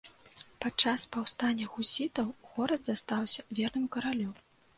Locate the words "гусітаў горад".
1.75-2.81